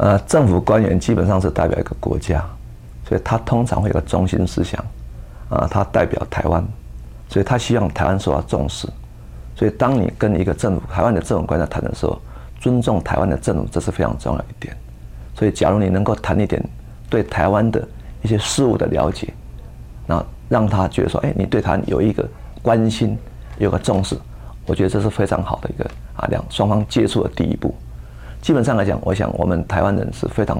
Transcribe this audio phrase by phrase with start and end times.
[0.00, 2.42] 呃，政府官员基本上是代表一个国家，
[3.06, 4.82] 所以他通常会有个中心思想，
[5.50, 6.66] 啊，他代表台湾，
[7.28, 8.88] 所以他希望台湾受到重视。
[9.54, 12.18] 所以当你跟一个政府台湾的政府官在谈的时候，
[12.58, 14.74] 尊重台湾的政府，这是非常重要一点。
[15.34, 16.64] 所以，假如你能够谈一点
[17.10, 17.86] 对台湾的
[18.22, 19.28] 一些事物的了解，
[20.06, 22.26] 那让他觉得说，哎，你对他有一个
[22.62, 23.18] 关心，
[23.58, 24.16] 有个重视，
[24.64, 25.84] 我觉得这是非常好的一个
[26.16, 27.74] 啊，两双方接触的第一步。
[28.40, 30.58] 基本上来讲，我想我们台湾人是非常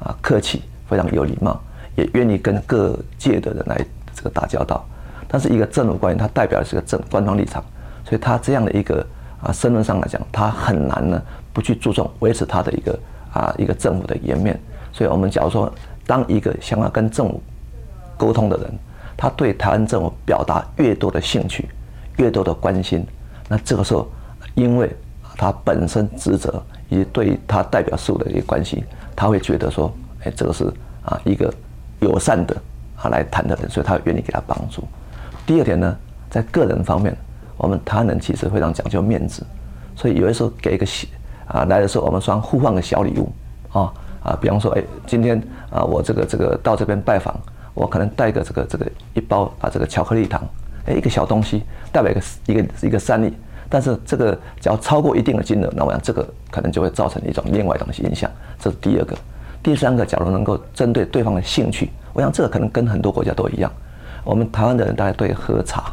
[0.00, 1.60] 啊客气，非常有礼貌，
[1.96, 3.78] 也愿意跟各界的人来
[4.14, 4.84] 这个打交道。
[5.28, 7.64] 但是一个政府官员，他代表的是个政官方立场，
[8.04, 9.04] 所以他这样的一个
[9.42, 11.20] 啊身份上来讲，他很难呢
[11.52, 12.98] 不去注重维持他的一个。
[13.34, 14.56] 啊，一个政府的颜面，
[14.92, 15.68] 所以我们假如说，
[16.06, 17.42] 当一个想要跟政府
[18.16, 18.72] 沟通的人，
[19.16, 21.68] 他对台湾政府表达越多的兴趣，
[22.16, 23.04] 越多的关心，
[23.48, 24.08] 那这个时候，
[24.54, 24.88] 因为
[25.36, 26.62] 他本身职责
[26.94, 28.84] 以及对他代表事物的一个关系，
[29.16, 30.64] 他会觉得说，哎，这个是
[31.04, 31.52] 啊一个
[31.98, 32.56] 友善的
[32.96, 34.84] 啊来谈的人，所以他愿意给他帮助。
[35.44, 35.96] 第二点呢，
[36.30, 37.16] 在个人方面，
[37.56, 39.42] 我们他人其实非常讲究面子，
[39.96, 40.86] 所以有的时候给一个
[41.48, 43.32] 啊，来的时候我们双互换个小礼物，
[43.72, 43.92] 啊
[44.22, 47.34] 啊，比方说，哎，今天啊，我这个这个到这边拜访，
[47.74, 50.46] 我可能带个这个这个一包啊，这个巧克力糖，
[50.86, 53.32] 哎，一个小东西，代表一个一个一个善意。
[53.68, 58.30] 但是这个只要超过一定的金额，那我想这个可能就会造成一种另外一种影响。
[58.58, 59.16] 这是第二个，
[59.62, 63.70] 第三个，假如能够针对对方的兴趣，我想这个可能跟很多国家都一样。
[64.24, 65.92] 我们台湾的人大家对喝茶，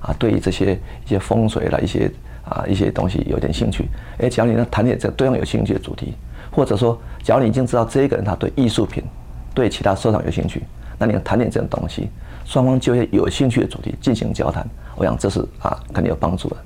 [0.00, 2.10] 啊，对于这些一些风水啦一些。
[2.48, 3.86] 啊，一些东西有点兴趣，
[4.16, 6.14] 哎，假如你能谈点这对方有兴趣的主题，
[6.50, 9.04] 或者说，假如你已经知道这一个人他对艺术品、
[9.52, 10.62] 对其他收藏有兴趣，
[10.96, 12.08] 那你谈点这种东西，
[12.46, 16.56] 双方就会有兴趣的主题进行交谈，我想这是啊肯定有帮助的。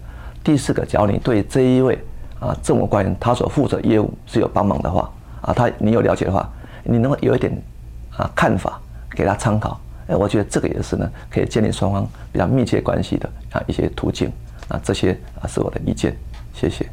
[0.45, 1.98] 第四个，只要你对这一位
[2.41, 6.48] 啊政务官员他所负责业务是有帮忙的话，啊，他你有了解的话，
[6.85, 7.53] 你能够有一点
[8.17, 14.31] 啊看法给他参考，哎，我觉得这个也是呢，可以建立双方比较密切关系的啊一些途径。
[14.69, 16.17] 啊，这些啊是我的意见，
[16.55, 16.89] 谢谢。